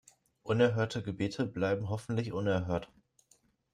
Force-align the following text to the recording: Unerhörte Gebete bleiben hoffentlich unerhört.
Unerhörte 0.41 1.03
Gebete 1.03 1.45
bleiben 1.45 1.87
hoffentlich 1.89 2.31
unerhört. 2.33 2.89